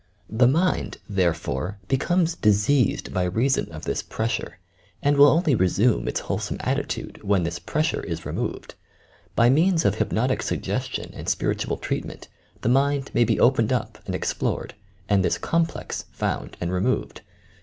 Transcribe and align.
The 0.31 0.47
mind, 0.47 0.97
therefore, 1.07 1.77
becomes 1.87 2.33
"diseased" 2.33 3.13
by 3.13 3.21
reason 3.25 3.71
of 3.71 3.83
this 3.85 4.01
"pressure," 4.01 4.57
and 5.03 5.15
will 5.15 5.27
only 5.27 5.53
resume 5.53 6.07
its 6.07 6.21
wholesome 6.21 6.57
attitude 6.61 7.21
when 7.21 7.43
this 7.43 7.59
"pressure" 7.59 8.01
is 8.03 8.25
removed. 8.25 8.73
By 9.35 9.51
means 9.51 9.85
of 9.85 9.99
hypnotic 9.99 10.41
suggestion 10.41 11.11
and 11.13 11.29
spiritual 11.29 11.77
treatment, 11.77 12.29
the 12.61 12.69
mind 12.69 13.11
may 13.13 13.23
be 13.25 13.39
opened 13.39 13.71
up 13.71 13.99
and 14.07 14.15
explored, 14.15 14.73
and 15.07 15.23
this 15.23 15.37
"complex" 15.37 16.05
found 16.11 16.57
and 16.59 16.71
removed. 16.73 17.21